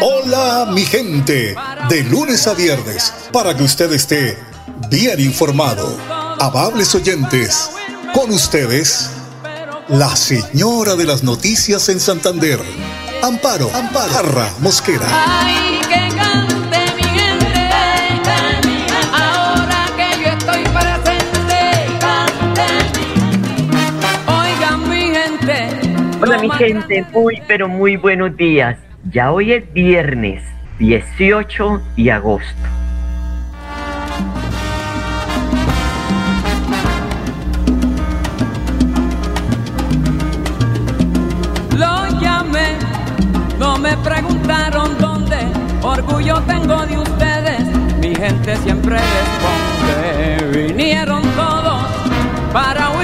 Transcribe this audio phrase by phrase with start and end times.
[0.00, 1.54] Hola mi gente,
[1.88, 4.36] de lunes a viernes, para que usted esté
[4.90, 5.96] bien informado.
[6.40, 7.70] Amables oyentes,
[8.14, 9.10] con ustedes,
[9.88, 12.60] la señora de las noticias en Santander,
[13.22, 15.06] Amparo, Amparo, Jarra Mosquera.
[26.20, 28.78] Hola mi gente, muy pero muy buenos días.
[29.12, 30.42] Ya hoy es viernes
[30.80, 32.52] 18 de agosto.
[41.76, 42.76] Lo llamé,
[43.60, 45.38] no me preguntaron dónde,
[45.82, 47.60] orgullo tengo de ustedes,
[48.00, 51.84] mi gente siempre responde, vinieron todos
[52.52, 52.95] para oírme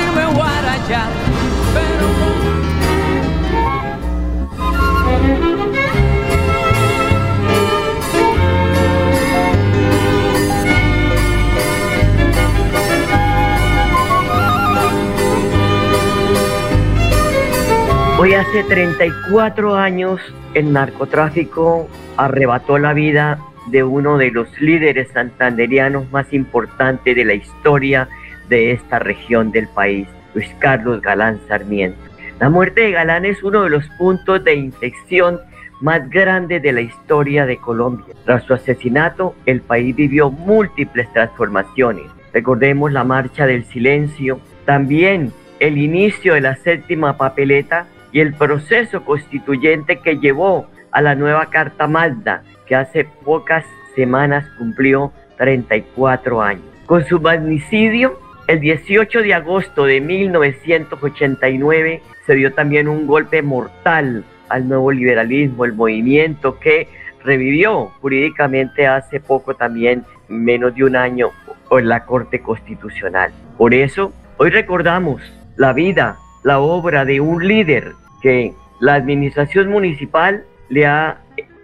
[18.23, 20.21] Hoy hace 34 años
[20.55, 27.35] el narcotráfico arrebató la vida de uno de los líderes santanderianos más importantes de la
[27.35, 28.09] historia
[28.49, 31.99] de esta región del país, Luis Carlos Galán Sarmiento.
[32.39, 35.41] La muerte de Galán es uno de los puntos de inflexión
[35.81, 38.15] más grandes de la historia de Colombia.
[38.25, 42.05] Tras su asesinato, el país vivió múltiples transformaciones.
[42.33, 49.05] Recordemos la marcha del silencio, también el inicio de la séptima papeleta y el proceso
[49.05, 53.65] constituyente que llevó a la nueva Carta Magna, que hace pocas
[53.95, 56.65] semanas cumplió 34 años.
[56.87, 64.25] Con su magnicidio, el 18 de agosto de 1989 se dio también un golpe mortal
[64.49, 66.89] al nuevo liberalismo, el movimiento que
[67.25, 71.31] revivió jurídicamente hace poco también, menos de un año,
[71.71, 73.33] en la Corte Constitucional.
[73.57, 75.23] Por eso, hoy recordamos
[75.57, 81.19] la vida, la obra de un líder que la administración municipal le ha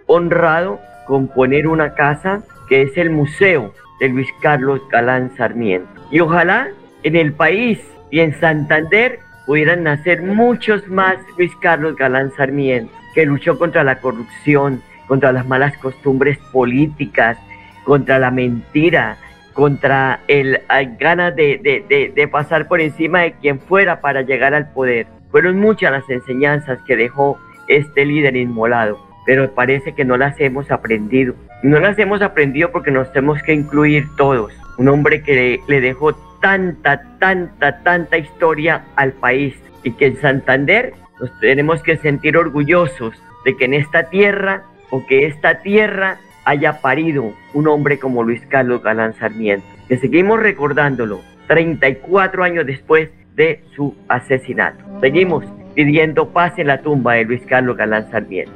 [0.05, 5.89] honrado con poner una casa que es el Museo de Luis Carlos Galán Sarmiento.
[6.11, 6.69] Y ojalá
[7.03, 7.79] en el país
[8.11, 13.99] y en Santander pudieran nacer muchos más Luis Carlos Galán Sarmiento, que luchó contra la
[13.99, 17.37] corrupción, contra las malas costumbres políticas,
[17.83, 19.17] contra la mentira,
[19.53, 20.61] contra el,
[20.99, 25.07] ganas de, de pasar por encima de quien fuera para llegar al poder.
[25.31, 30.71] Fueron muchas las enseñanzas que dejó este líder inmolado, pero parece que no las hemos
[30.71, 31.35] aprendido.
[31.61, 34.53] No las hemos aprendido porque nos tenemos que incluir todos.
[34.77, 40.93] Un hombre que le dejó tanta, tanta, tanta historia al país y que en Santander
[41.19, 43.13] nos tenemos que sentir orgullosos
[43.45, 48.41] de que en esta tierra o que esta tierra haya parido un hombre como Luis
[48.47, 54.83] Carlos Galán Sarmiento, que seguimos recordándolo 34 años después de su asesinato.
[54.99, 58.51] Seguimos pidiendo paz en la tumba de Luis Carlos Galán Sarmiento.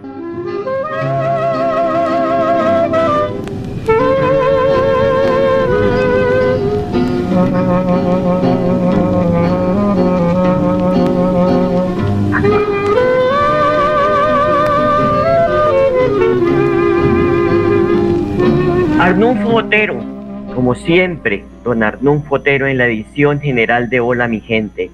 [18.99, 20.12] Arnulfo Otero,
[20.53, 24.91] como siempre, don Arnulfo Otero en la edición general de Hola mi gente.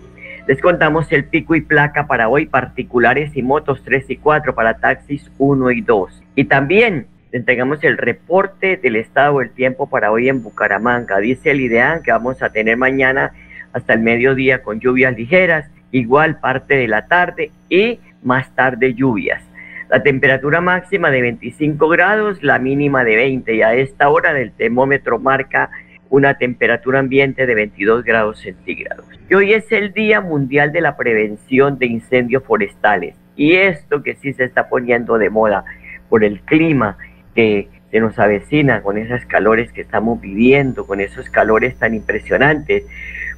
[0.47, 4.75] Les contamos el pico y placa para hoy, particulares y motos 3 y 4 para
[4.75, 6.23] taxis 1 y 2.
[6.35, 11.19] Y también entregamos el reporte del estado del tiempo para hoy en Bucaramanga.
[11.19, 13.33] Dice el IDEAN que vamos a tener mañana
[13.73, 19.48] hasta el mediodía con lluvias ligeras, igual parte de la tarde y más tarde lluvias.
[19.89, 24.51] La temperatura máxima de 25 grados, la mínima de 20 y a esta hora el
[24.51, 25.71] termómetro marca
[26.11, 29.07] una temperatura ambiente de 22 grados centígrados.
[29.27, 33.15] Y hoy es el Día Mundial de la Prevención de Incendios Forestales.
[33.35, 35.65] Y esto que sí se está poniendo de moda
[36.07, 36.95] por el clima
[37.33, 42.85] que se nos avecina con esos calores que estamos viviendo, con esos calores tan impresionantes,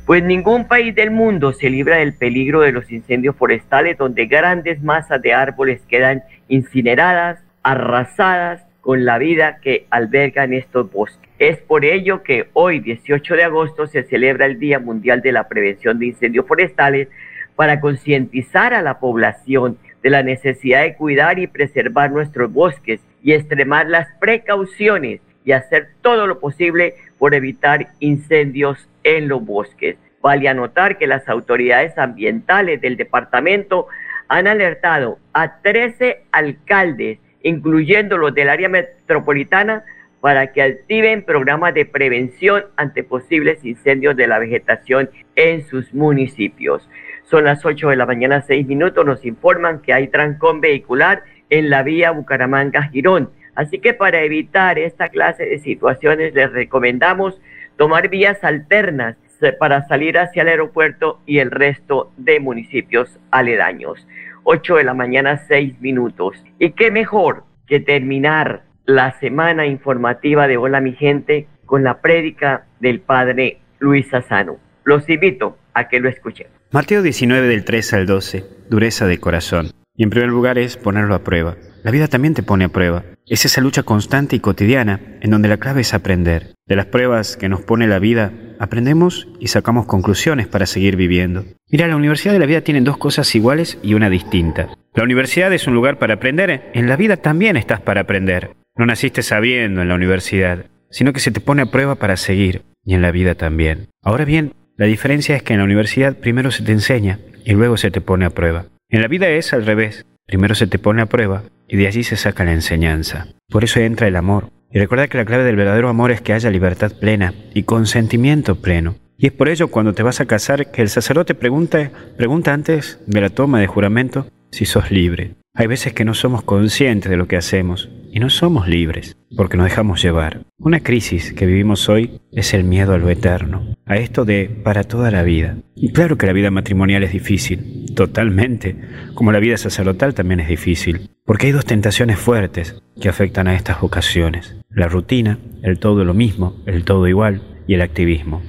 [0.05, 4.81] pues ningún país del mundo se libra del peligro de los incendios forestales donde grandes
[4.81, 11.29] masas de árboles quedan incineradas, arrasadas con la vida que albergan estos bosques.
[11.39, 15.47] Es por ello que hoy, 18 de agosto, se celebra el Día Mundial de la
[15.47, 17.07] Prevención de Incendios Forestales
[17.55, 23.31] para concientizar a la población de la necesidad de cuidar y preservar nuestros bosques y
[23.31, 29.95] extremar las precauciones y hacer todo lo posible por evitar incendios en los bosques.
[30.21, 33.87] Vale anotar que las autoridades ambientales del departamento
[34.31, 39.83] han alertado a 13 alcaldes, incluyendo los del área metropolitana,
[40.21, 46.89] para que activen programas de prevención ante posibles incendios de la vegetación en sus municipios.
[47.23, 49.05] Son las 8 de la mañana, 6 minutos.
[49.05, 53.31] Nos informan que hay trancón vehicular en la vía Bucaramanga-Girón.
[53.55, 57.41] Así que para evitar esta clase de situaciones les recomendamos
[57.75, 59.17] tomar vías alternas
[59.57, 64.07] para salir hacia el aeropuerto y el resto de municipios aledaños.
[64.43, 66.35] 8 de la mañana, 6 minutos.
[66.59, 72.65] Y qué mejor que terminar la semana informativa de Hola mi gente con la prédica
[72.79, 74.57] del Padre Luis Asano.
[74.83, 76.47] Los invito a que lo escuchen.
[76.71, 79.71] Mateo 19 del 3 al 12, dureza de corazón.
[79.95, 81.55] Y en primer lugar es ponerlo a prueba.
[81.83, 83.03] La vida también te pone a prueba.
[83.27, 86.53] Es esa lucha constante y cotidiana en donde la clave es aprender.
[86.65, 91.45] De las pruebas que nos pone la vida, aprendemos y sacamos conclusiones para seguir viviendo.
[91.71, 94.69] Mira, la universidad de la vida tiene dos cosas iguales y una distinta.
[94.93, 98.51] La universidad es un lugar para aprender, en la vida también estás para aprender.
[98.77, 102.61] No naciste sabiendo en la universidad, sino que se te pone a prueba para seguir,
[102.85, 103.87] y en la vida también.
[104.03, 107.77] Ahora bien, la diferencia es que en la universidad primero se te enseña y luego
[107.77, 108.65] se te pone a prueba.
[108.89, 112.03] En la vida es al revés, primero se te pone a prueba y de allí
[112.03, 113.27] se saca la enseñanza.
[113.49, 114.51] Por eso entra el amor.
[114.73, 118.55] Y recuerda que la clave del verdadero amor es que haya libertad plena y consentimiento
[118.55, 118.95] pleno.
[119.17, 122.99] Y es por ello cuando te vas a casar que el sacerdote pregunta, pregunta antes
[123.05, 125.35] de la toma de juramento si sos libre.
[125.53, 129.57] Hay veces que no somos conscientes de lo que hacemos y no somos libres porque
[129.57, 130.41] nos dejamos llevar.
[130.59, 134.83] Una crisis que vivimos hoy es el miedo a lo eterno, a esto de para
[134.83, 135.57] toda la vida.
[135.75, 138.75] Y claro que la vida matrimonial es difícil, totalmente,
[139.13, 143.55] como la vida sacerdotal también es difícil, porque hay dos tentaciones fuertes que afectan a
[143.55, 144.57] estas vocaciones.
[144.69, 148.41] La rutina, el todo lo mismo, el todo igual y el activismo.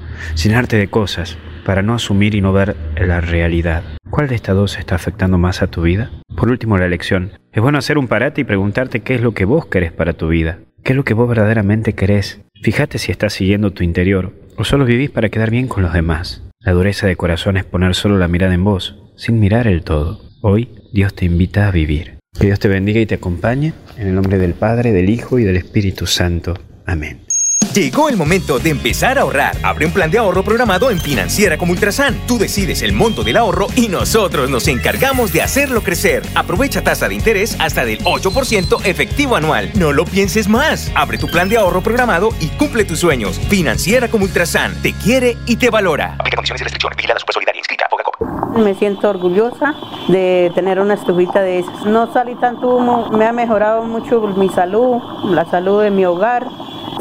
[0.42, 3.82] Llenarte de cosas para no asumir y no ver la realidad.
[4.10, 6.10] ¿Cuál de estas dos está afectando más a tu vida?
[6.36, 7.32] Por último, la elección.
[7.52, 10.28] Es bueno hacer un parate y preguntarte qué es lo que vos querés para tu
[10.28, 10.58] vida.
[10.82, 12.40] ¿Qué es lo que vos verdaderamente querés?
[12.62, 16.42] Fíjate si estás siguiendo tu interior o solo vivís para quedar bien con los demás.
[16.60, 20.20] La dureza de corazón es poner solo la mirada en vos, sin mirar el todo.
[20.42, 22.18] Hoy Dios te invita a vivir.
[22.38, 23.72] Que Dios te bendiga y te acompañe.
[23.96, 26.54] En el nombre del Padre, del Hijo y del Espíritu Santo.
[26.86, 27.20] Amén.
[27.74, 29.56] Llegó el momento de empezar a ahorrar.
[29.62, 32.20] Abre un plan de ahorro programado en Financiera como Ultrasan.
[32.26, 36.22] Tú decides el monto del ahorro y nosotros nos encargamos de hacerlo crecer.
[36.34, 39.70] Aprovecha tasa de interés hasta del 8% efectivo anual.
[39.74, 40.92] No lo pienses más.
[40.94, 43.38] Abre tu plan de ahorro programado y cumple tus sueños.
[43.48, 44.74] Financiera como Ultrasan.
[44.82, 46.16] Te quiere y te valora.
[46.18, 46.96] Aplica condiciones y restricciones.
[46.98, 47.86] Vigilada Solidaria inscrita.
[48.54, 49.74] Me siento orgullosa
[50.08, 51.86] de tener una estufita de esas.
[51.86, 53.08] No salí tanto humo.
[53.12, 56.46] Me ha mejorado mucho mi salud, la salud de mi hogar.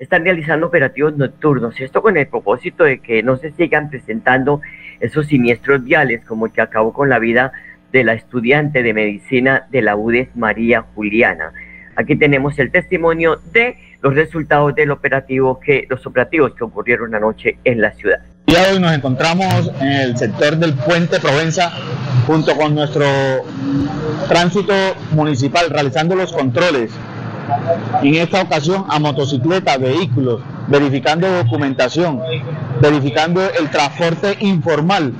[0.00, 1.78] están realizando operativos nocturnos.
[1.78, 4.60] Esto con el propósito de que no se sigan presentando
[4.98, 7.52] esos siniestros viales como el que acabó con la vida
[7.92, 11.52] de la estudiante de medicina de la UDES, María Juliana.
[11.96, 17.58] Aquí tenemos el testimonio de los resultados del operativo que los operativos que ocurrieron anoche
[17.64, 18.20] en la ciudad.
[18.46, 21.70] Y hoy nos encontramos en el sector del puente Provenza
[22.26, 23.04] junto con nuestro
[24.28, 24.72] tránsito
[25.12, 26.90] municipal realizando los controles.
[28.02, 32.20] En esta ocasión a motocicletas, vehículos, verificando documentación,
[32.80, 35.12] verificando el transporte informal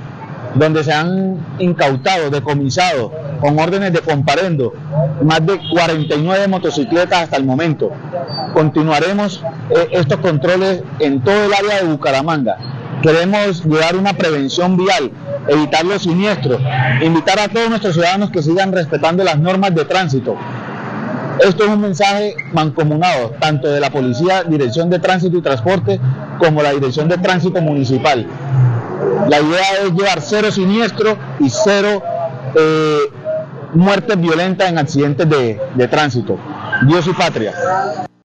[0.55, 4.73] donde se han incautado, decomisado, con órdenes de comparendo,
[5.23, 7.91] más de 49 motocicletas hasta el momento.
[8.53, 12.57] Continuaremos eh, estos controles en todo el área de Bucaramanga.
[13.01, 15.11] Queremos llevar una prevención vial,
[15.47, 16.61] evitar los siniestros,
[17.01, 20.35] invitar a todos nuestros ciudadanos que sigan respetando las normas de tránsito.
[21.41, 25.99] Esto es un mensaje mancomunado, tanto de la Policía, Dirección de Tránsito y Transporte,
[26.37, 28.27] como la Dirección de Tránsito Municipal.
[29.27, 32.03] La idea es llevar cero siniestro y cero
[32.55, 32.99] eh,
[33.73, 36.37] muertes violentas en accidentes de, de tránsito.
[36.87, 37.53] Dios y patria.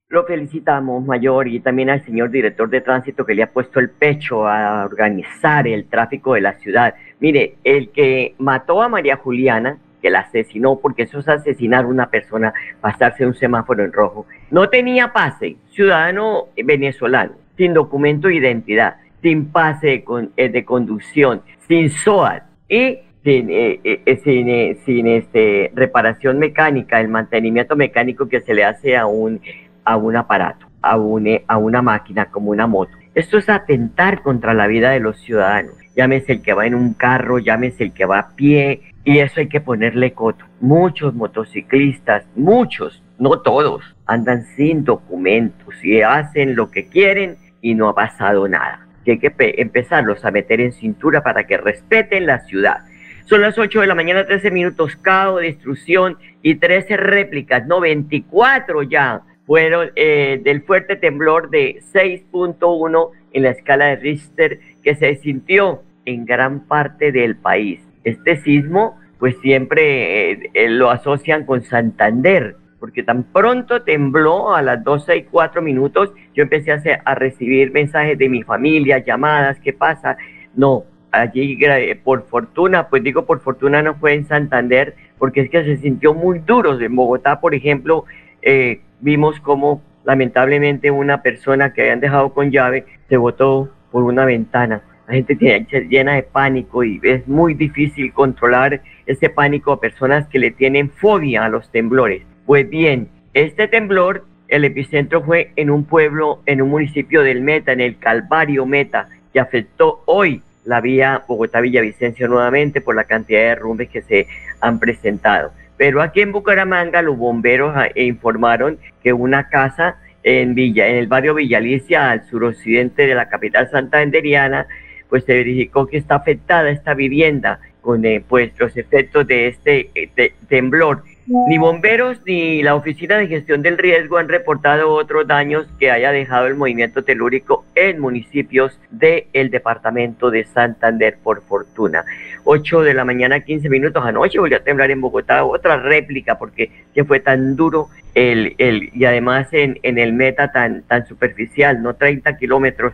[0.09, 3.89] Lo felicitamos, Mayor, y también al señor director de tránsito que le ha puesto el
[3.89, 6.95] pecho a organizar el tráfico de la ciudad.
[7.19, 11.89] Mire, el que mató a María Juliana, que la asesinó, porque eso es asesinar a
[11.89, 18.37] una persona, pasarse un semáforo en rojo, no tenía pase, ciudadano venezolano, sin documento de
[18.37, 20.05] identidad sin pase
[20.37, 27.75] eh, de, conducción, sin SOAT y sin, eh, eh, sin, este, reparación mecánica, el mantenimiento
[27.75, 29.41] mecánico que se le hace a un,
[29.85, 32.93] a un aparato, a, a una máquina como una moto.
[33.17, 35.75] Esto es atentar contra la vida de los ciudadanos.
[35.97, 39.41] Llámese el que va en un carro, llámese el que va a pie, y eso
[39.41, 40.45] hay que ponerle coto.
[40.61, 47.89] Muchos motociclistas, muchos, no todos, andan sin documentos y hacen lo que quieren y no
[47.89, 52.79] ha pasado nada hay que empezarlos a meter en cintura para que respeten la ciudad.
[53.25, 58.83] Son las 8 de la mañana, 13 minutos, caos, destrucción y 13 réplicas, no 24
[58.85, 65.17] ya, fueron eh, del fuerte temblor de 6.1 en la escala de Richter que se
[65.17, 67.81] sintió en gran parte del país.
[68.07, 74.63] Este sismo, pues siempre eh, eh, lo asocian con Santander, porque tan pronto tembló a
[74.63, 79.73] las 12 y 4 minutos, yo empecé a, recibir mensajes de mi familia, llamadas, ¿qué
[79.73, 80.17] pasa?
[80.55, 81.59] No, allí
[82.05, 86.15] por fortuna, pues digo por fortuna no fue en Santander, porque es que se sintió
[86.15, 86.79] muy duro.
[86.79, 88.05] En Bogotá, por ejemplo,
[88.41, 94.25] eh, vimos como lamentablemente una persona que habían dejado con llave se botó por una
[94.25, 94.83] ventana.
[95.07, 100.27] La gente tiene llena de pánico y es muy difícil controlar ese pánico a personas
[100.29, 102.23] que le tienen fobia a los temblores.
[102.45, 107.73] Pues bien, este temblor, el epicentro fue en un pueblo, en un municipio del Meta,
[107.73, 113.47] en el Calvario Meta, que afectó hoy la vía Bogotá-Villavicencio nuevamente por la cantidad de
[113.47, 114.27] derrumbes que se
[114.61, 115.53] han presentado.
[115.77, 121.07] Pero aquí en Bucaramanga los bomberos ah, informaron que una casa en Villa, en el
[121.07, 124.67] barrio Villalicia, al suroccidente de la capital santanderiana,
[125.09, 129.91] pues se verificó que está afectada esta vivienda con eh, pues los efectos de este
[129.95, 131.05] eh, temblor.
[131.49, 136.13] Ni bomberos ni la Oficina de Gestión del Riesgo han reportado otros daños que haya
[136.13, 142.05] dejado el movimiento telúrico en municipios del departamento de Santander, por fortuna.
[142.45, 146.71] 8 de la mañana, 15 minutos anoche, volvió a temblar en Bogotá, otra réplica, porque
[146.95, 151.83] que fue tan duro el, el, y además en, en el meta tan, tan superficial,
[151.83, 152.93] no 30 kilómetros,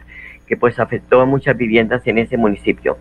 [0.52, 2.98] que pues afectó a muchas viviendas en ese municipio.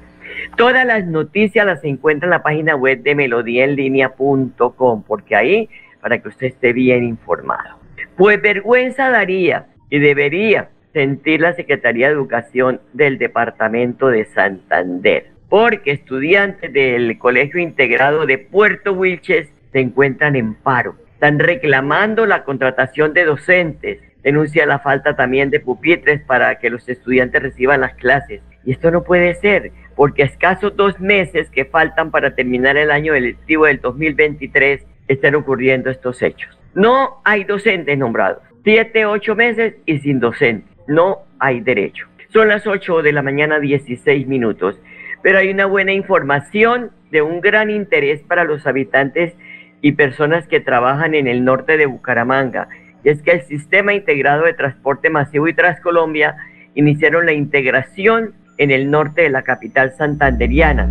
[0.55, 6.29] Todas las noticias las encuentra en la página web de melodíaenlínea.com, porque ahí, para que
[6.29, 7.77] usted esté bien informado.
[8.15, 15.91] Pues vergüenza daría y debería sentir la Secretaría de Educación del Departamento de Santander, porque
[15.91, 20.95] estudiantes del Colegio Integrado de Puerto Wilches se encuentran en paro.
[21.15, 26.87] Están reclamando la contratación de docentes, denuncia la falta también de pupitres para que los
[26.87, 28.41] estudiantes reciban las clases.
[28.63, 33.13] Y esto no puede ser porque escasos dos meses que faltan para terminar el año
[33.13, 36.57] electivo del 2023 están ocurriendo estos hechos.
[36.73, 38.41] No hay docentes nombrados.
[38.63, 40.67] Siete, ocho meses y sin docente.
[40.87, 42.07] No hay derecho.
[42.29, 44.79] Son las 8 de la mañana, 16 minutos.
[45.23, 49.35] pero hay una buena información de un gran interés para los habitantes
[49.81, 52.69] y personas que trabajan en el norte de Bucaramanga.
[53.03, 56.35] Y es que el Sistema Integrado de Transporte Masivo y Transcolombia
[56.75, 60.87] iniciaron la integración en el norte de la capital santanderiana.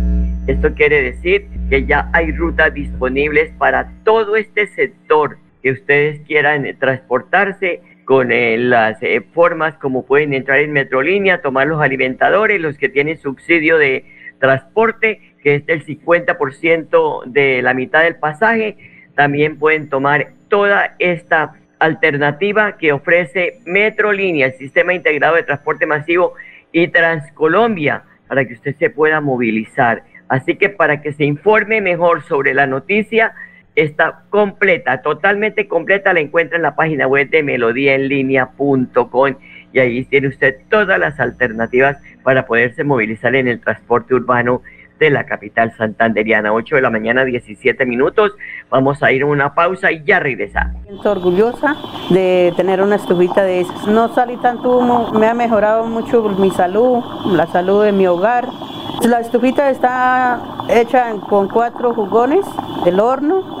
[0.47, 6.67] Esto quiere decir que ya hay rutas disponibles para todo este sector que ustedes quieran
[6.79, 12.77] transportarse con eh, las eh, formas como pueden entrar en Metrolínea, tomar los alimentadores, los
[12.77, 14.05] que tienen subsidio de
[14.39, 18.75] transporte, que es del 50% de la mitad del pasaje,
[19.15, 26.35] también pueden tomar toda esta alternativa que ofrece Metrolínea, el sistema integrado de transporte masivo
[26.71, 30.03] y Transcolombia, para que usted se pueda movilizar.
[30.29, 33.33] Así que para que se informe mejor sobre la noticia,
[33.75, 39.35] está completa, totalmente completa, la encuentra en la página web de melodíaenlínea.com
[39.73, 44.61] y ahí tiene usted todas las alternativas para poderse movilizar en el transporte urbano
[45.01, 46.53] de la capital santanderiana.
[46.53, 48.33] 8 de la mañana, 17 minutos.
[48.69, 50.85] Vamos a ir a una pausa y ya regresamos.
[50.87, 51.75] Estoy orgullosa
[52.11, 53.87] de tener una estufita de esas.
[53.87, 58.47] No salí tanto humo, me ha mejorado mucho mi salud, la salud de mi hogar.
[59.03, 60.39] La estufita está
[60.69, 62.45] hecha con cuatro jugones
[62.85, 63.60] del horno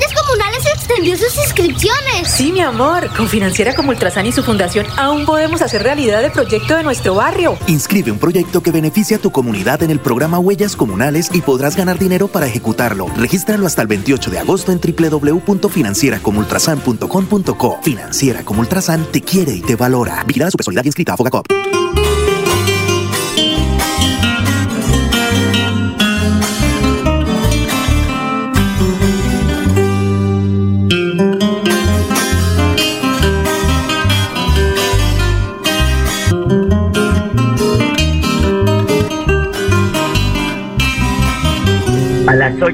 [1.01, 2.29] Extendió sus inscripciones.
[2.29, 3.09] Sí, mi amor.
[3.17, 7.15] Con Financiera como Ultrasan y su fundación aún podemos hacer realidad el proyecto de nuestro
[7.15, 7.57] barrio.
[7.65, 11.75] Inscribe un proyecto que beneficie a tu comunidad en el programa Huellas Comunales y podrás
[11.75, 13.07] ganar dinero para ejecutarlo.
[13.17, 17.79] Regístralo hasta el 28 de agosto en www.financieracomultrasan.com.co.
[17.81, 20.23] Financiera como Ultrasan te quiere y te valora.
[20.27, 21.47] Vigilada su personalidad inscrita a Fogacop.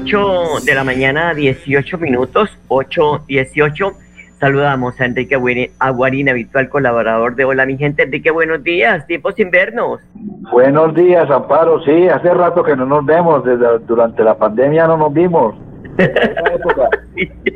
[0.08, 3.94] 8 de la mañana, 18 minutos, 8.18,
[4.40, 5.38] saludamos a Enrique
[5.78, 8.04] Aguarín, habitual colaborador de Hola mi gente.
[8.04, 10.00] Enrique, buenos días, tiempos sin vernos.
[10.50, 14.96] Buenos días, Amparo, sí, hace rato que no nos vemos, desde durante la pandemia no
[14.96, 15.54] nos vimos.
[15.98, 16.88] Desde esa época,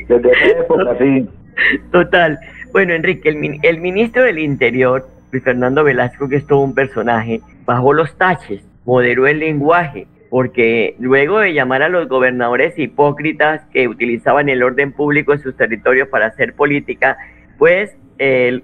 [0.08, 1.30] desde esa época, sí.
[1.90, 2.38] Total.
[2.72, 7.40] Bueno, Enrique, el, el ministro del Interior, Luis Fernando Velasco, que es todo un personaje,
[7.64, 13.86] bajó los taches, moderó el lenguaje, porque luego de llamar a los gobernadores hipócritas que
[13.86, 17.18] utilizaban el orden público en sus territorios para hacer política,
[17.58, 17.94] pues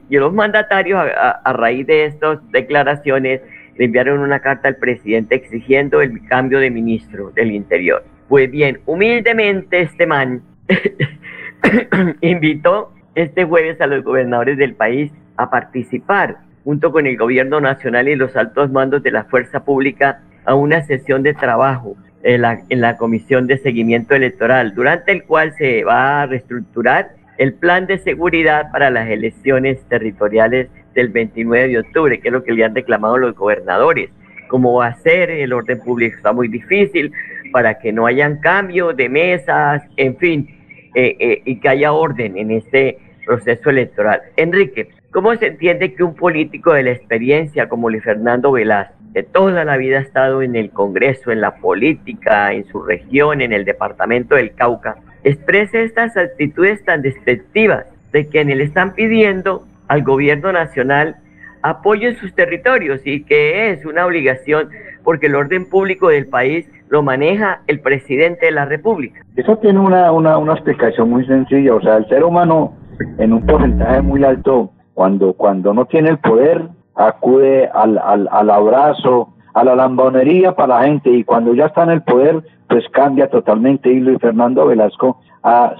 [0.08, 3.42] los mandatarios a, raíz de estas declaraciones
[3.76, 8.02] le enviaron una carta al presidente exigiendo el cambio de ministro del Interior.
[8.30, 10.40] Pues bien, humildemente este man
[12.22, 18.08] invitó este jueves a los gobernadores del país a participar junto con el gobierno nacional
[18.08, 22.40] y los altos mandos de la fuerza pública a una sesión de trabajo en
[22.80, 27.98] la, Comisión de Seguimiento Electoral, durante el cual se va a reestructurar el plan de
[27.98, 32.74] seguridad para las elecciones territoriales del 29 de octubre, que es lo que le han
[32.74, 34.08] reclamado los gobernadores.
[34.48, 36.16] ¿Cómo va a ser el orden público?
[36.16, 37.12] Está muy difícil
[37.52, 40.48] para que no hayan cambios de mesas, en fin,
[40.94, 44.22] eh, eh, y que haya orden en este proceso electoral.
[44.36, 49.24] Enrique, ¿cómo se entiende que un político de la experiencia como Luis Fernando Velázquez de
[49.24, 53.52] toda la vida ha estado en el Congreso, en la política, en su región, en
[53.52, 60.04] el departamento del Cauca, exprese estas actitudes tan despectivas de quienes le están pidiendo al
[60.04, 61.16] gobierno nacional
[61.62, 64.68] apoyo en sus territorios y que es una obligación
[65.02, 69.20] porque el orden público del país lo maneja el presidente de la República.
[69.34, 72.76] Eso tiene una, una, una explicación muy sencilla, o sea, el ser humano
[73.18, 78.50] en un porcentaje muy alto, cuando, cuando no tiene el poder, acude al, al, al
[78.50, 82.84] abrazo, a la lambonería para la gente y cuando ya está en el poder, pues
[82.92, 85.18] cambia totalmente y Luis Fernando Velasco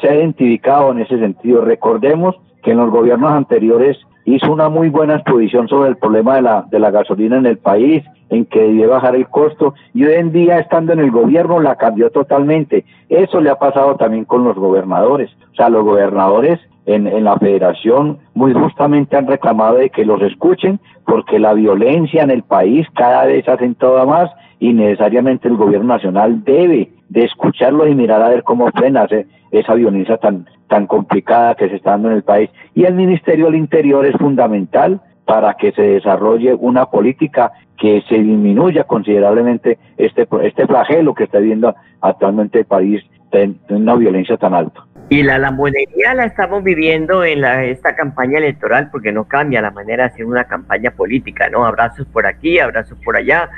[0.01, 1.63] se ha identificado en ese sentido.
[1.63, 3.99] Recordemos que en los gobiernos anteriores
[4.35, 7.59] hizo una muy buena exposición sobre el problema de la, de la gasolina en el
[7.59, 11.61] país, en que debe bajar el costo, y hoy en día, estando en el gobierno,
[11.61, 12.85] la cambió totalmente.
[13.09, 15.31] Eso le ha pasado también con los gobernadores.
[15.53, 20.21] O sea, los gobernadores en, en la federación muy justamente han reclamado de que los
[20.23, 25.57] escuchen, porque la violencia en el país cada vez se acentua más y necesariamente el
[25.57, 29.07] gobierno nacional debe de escucharlos y mirar a ver cómo frena
[29.51, 32.51] esa violencia tan, tan complicada que se está dando en el país.
[32.75, 38.17] Y el Ministerio del Interior es fundamental para que se desarrolle una política que se
[38.17, 44.55] disminuya considerablemente este, este flagelo que está viendo actualmente el país en una violencia tan
[44.55, 44.85] alta.
[45.11, 49.71] Y la lambonería la estamos viviendo en la, esta campaña electoral porque no cambia la
[49.71, 51.65] manera de hacer una campaña política, ¿no?
[51.65, 53.49] Abrazos por aquí, abrazos por allá,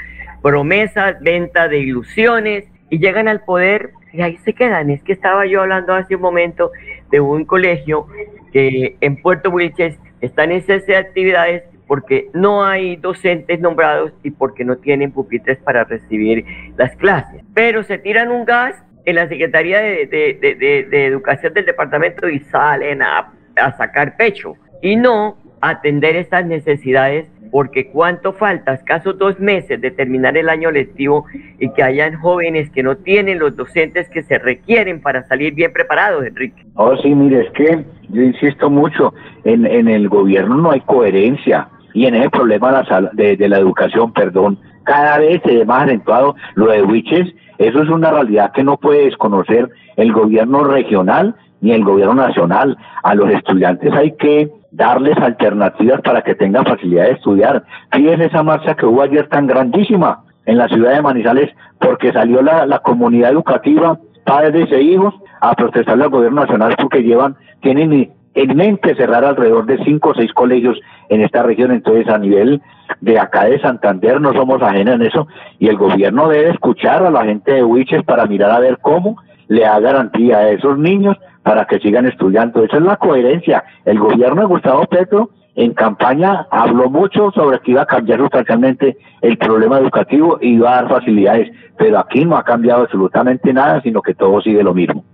[0.43, 4.91] promesas, venta de ilusiones y llegan al poder y ahí se quedan.
[4.91, 6.71] Es que estaba yo hablando hace un momento
[7.11, 8.07] de un colegio
[8.53, 14.65] que en Puerto Wilches están en esas actividades porque no hay docentes nombrados y porque
[14.65, 16.45] no tienen pupitres para recibir
[16.77, 17.43] las clases.
[17.53, 23.33] Pero se tiran un gas en la Secretaría de, Educación del departamento y salen a,
[23.57, 29.91] a sacar pecho y no atender estas necesidades porque cuánto falta, escasos dos meses de
[29.91, 31.27] terminar el año lectivo
[31.59, 35.73] y que hayan jóvenes que no tienen los docentes que se requieren para salir bien
[35.73, 36.63] preparados, Enrique.
[36.75, 39.13] Oh, sí, mire, es que yo insisto mucho,
[39.45, 44.13] en, en el gobierno no hay coherencia y en ese problema de, de la educación,
[44.13, 48.65] perdón, cada vez se ve más acentuado lo de Wiches, eso es una realidad que
[48.65, 52.77] no puede desconocer el gobierno regional ni el gobierno nacional.
[53.03, 57.65] A los estudiantes hay que darles alternativas para que tengan facilidad de estudiar.
[57.93, 62.43] Fíjense esa marcha que hubo ayer tan grandísima en la ciudad de Manizales porque salió
[62.43, 68.57] la, comunidad educativa, padres e hijos, a protestarle al gobierno nacional porque llevan, tienen en
[68.57, 70.79] mente cerrar alrededor de cinco o seis colegios
[71.09, 71.73] en esta región.
[71.73, 72.61] Entonces, a nivel
[73.01, 75.27] de acá de Santander, no somos ajenos en eso
[75.59, 79.17] y el gobierno debe escuchar a la gente de Huiches para mirar a ver cómo
[79.49, 82.65] le da garantía a esos niños para que sigan estudiando.
[82.65, 83.65] Esa es la coherencia.
[83.85, 88.97] El gobierno de Gustavo Petro en campaña habló mucho sobre que iba a cambiar sustancialmente
[89.21, 93.81] el problema educativo y iba a dar facilidades, pero aquí no ha cambiado absolutamente nada,
[93.83, 95.05] sino que todo sigue lo mismo.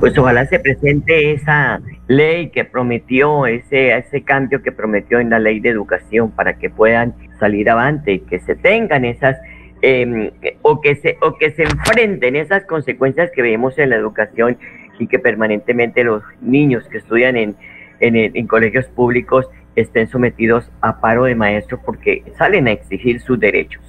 [0.00, 5.38] Pues ojalá se presente esa ley que prometió, ese, ese cambio que prometió en la
[5.38, 9.36] ley de educación para que puedan salir avante y que se tengan esas
[9.82, 10.30] em,
[10.62, 14.58] o que se o que se enfrenten esas consecuencias que vemos en la educación
[14.98, 17.56] y que permanentemente los niños que estudian en,
[18.00, 23.38] en, en colegios públicos estén sometidos a paro de maestros porque salen a exigir sus
[23.38, 23.82] derechos.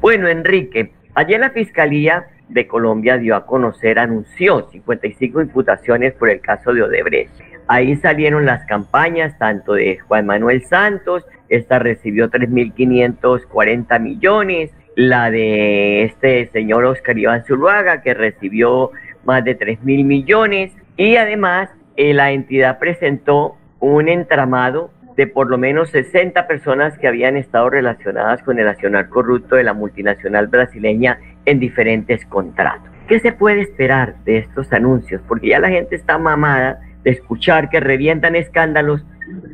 [0.00, 6.40] Bueno, Enrique, ayer la Fiscalía de Colombia dio a conocer, anunció 55 imputaciones por el
[6.40, 7.32] caso de Odebrecht.
[7.68, 16.04] Ahí salieron las campañas tanto de Juan Manuel Santos, esta recibió 3.540 millones, la de
[16.04, 18.90] este señor Oscar Iván Zuluaga, que recibió
[19.24, 25.58] más de 3.000 millones, y además eh, la entidad presentó un entramado de por lo
[25.58, 31.18] menos 60 personas que habían estado relacionadas con el nacional corrupto de la multinacional brasileña
[31.44, 32.88] en diferentes contratos.
[33.08, 35.20] ¿Qué se puede esperar de estos anuncios?
[35.26, 39.04] Porque ya la gente está mamada de escuchar que revientan escándalos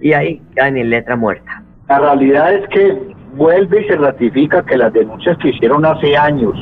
[0.01, 1.63] y ahí caen en letra muerta.
[1.89, 6.55] La realidad es que vuelve y se ratifica que las denuncias que hicieron hace años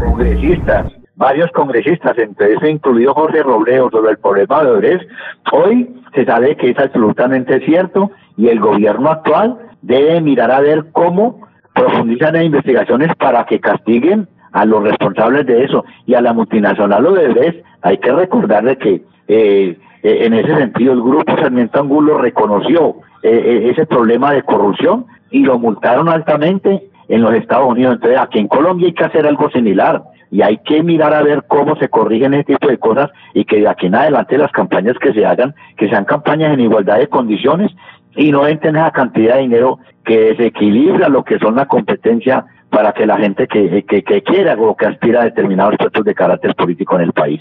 [0.00, 5.08] congresistas, varios congresistas, entre eso incluido Jorge Robledo sobre el problema de Ores,
[5.50, 10.86] hoy se sabe que es absolutamente cierto y el gobierno actual debe mirar a ver
[10.92, 11.40] cómo
[11.74, 17.06] profundizan las investigaciones para que castiguen a los responsables de eso y a la multinacional
[17.06, 22.96] Odebrecht hay que recordarle que eh, eh, en ese sentido el grupo Sarmiento Angulo reconoció
[23.22, 27.94] eh, ese problema de corrupción y lo multaron altamente en los Estados Unidos.
[27.94, 31.44] Entonces aquí en Colombia hay que hacer algo similar y hay que mirar a ver
[31.46, 34.96] cómo se corrigen este tipo de cosas y que de aquí en adelante las campañas
[35.00, 37.72] que se hagan, que sean campañas en igualdad de condiciones
[38.16, 42.92] y no entren esa cantidad de dinero que desequilibra lo que son la competencia para
[42.92, 46.96] que la gente que, que, quiera o que aspira a determinados puestos de carácter político
[46.96, 47.40] en el país.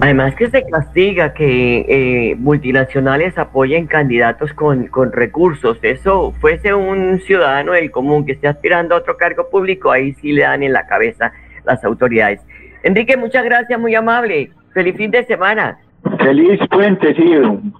[0.00, 5.78] Además que se castiga que eh, multinacionales apoyen candidatos con, con recursos.
[5.82, 10.32] Eso fuese un ciudadano del común que esté aspirando a otro cargo público, ahí sí
[10.32, 11.32] le dan en la cabeza
[11.64, 12.40] las autoridades.
[12.82, 14.50] Enrique, muchas gracias, muy amable.
[14.74, 15.78] Feliz fin de semana.
[16.18, 17.32] Feliz puente, sí.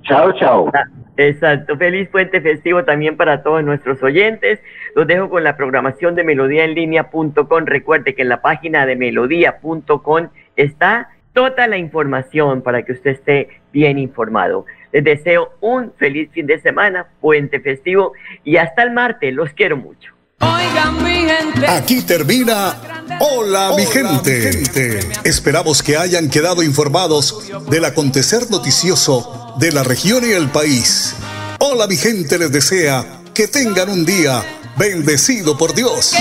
[0.02, 0.70] Chao, chao.
[0.74, 0.84] Ah,
[1.16, 4.60] exacto, feliz puente festivo también para todos nuestros oyentes.
[4.94, 7.64] Los dejo con la programación de melodíaenlínea.com.
[7.64, 13.48] Recuerde que en la página de melodía.com está toda la información para que usted esté
[13.72, 14.66] bien informado.
[14.92, 18.12] Les deseo un feliz fin de semana, puente festivo
[18.44, 19.34] y hasta el martes.
[19.34, 20.14] Los quiero mucho.
[20.42, 21.66] Oigan, mi gente.
[21.66, 22.76] Aquí termina
[23.20, 24.98] Hola, mi, gente.
[25.24, 27.38] Esperamos que hayan quedado informados
[27.70, 31.14] del acontecer noticioso de la región y el país.
[31.60, 34.44] Hola mi gente les desea que tengan un día
[34.76, 36.14] bendecido por Dios.